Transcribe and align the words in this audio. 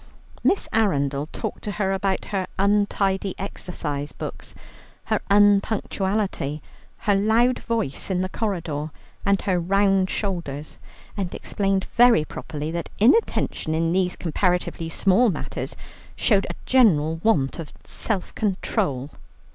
Miss 0.43 0.67
Arundel 0.73 1.27
talked 1.31 1.63
to 1.65 1.73
her 1.73 1.91
about 1.91 2.25
her 2.33 2.47
untidy 2.57 3.35
exercise 3.37 4.11
books, 4.13 4.55
her 5.03 5.21
unpunctuality, 5.29 6.63
her 7.05 7.13
loud 7.13 7.59
voice 7.59 8.09
in 8.09 8.21
the 8.21 8.27
corridor, 8.27 8.89
and 9.27 9.43
her 9.43 9.59
round 9.59 10.09
shoulders, 10.09 10.79
and 11.15 11.35
explained 11.35 11.85
very 11.97 12.25
properly 12.25 12.71
that 12.71 12.89
inattention 12.97 13.75
in 13.75 13.91
these 13.91 14.15
comparatively 14.15 14.89
small 14.89 15.29
matters 15.29 15.75
showed 16.15 16.47
a 16.49 16.55
general 16.65 17.19
want 17.23 17.59
of 17.59 17.71
self 17.83 18.33
control. 18.33 19.11